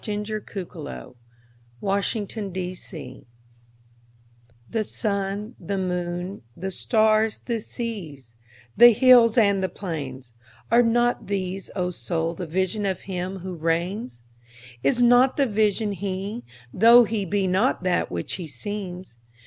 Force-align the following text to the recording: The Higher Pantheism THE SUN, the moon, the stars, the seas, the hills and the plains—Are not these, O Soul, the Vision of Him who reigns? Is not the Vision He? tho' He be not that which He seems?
The 0.03 0.43
Higher 0.51 1.13
Pantheism 1.79 3.25
THE 4.71 4.83
SUN, 4.83 5.55
the 5.59 5.77
moon, 5.77 6.41
the 6.57 6.71
stars, 6.71 7.39
the 7.45 7.59
seas, 7.59 8.35
the 8.75 8.89
hills 8.93 9.37
and 9.37 9.63
the 9.63 9.69
plains—Are 9.69 10.81
not 10.81 11.27
these, 11.27 11.69
O 11.75 11.91
Soul, 11.91 12.33
the 12.33 12.47
Vision 12.47 12.87
of 12.87 13.01
Him 13.01 13.37
who 13.41 13.53
reigns? 13.53 14.23
Is 14.83 15.03
not 15.03 15.37
the 15.37 15.45
Vision 15.45 15.91
He? 15.91 16.45
tho' 16.73 17.03
He 17.03 17.23
be 17.23 17.45
not 17.45 17.83
that 17.83 18.09
which 18.09 18.33
He 18.41 18.47
seems? 18.47 19.19